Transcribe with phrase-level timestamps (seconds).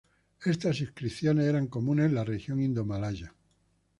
[0.43, 3.35] Estas inscripciones eran comunes en la región Indomalaya.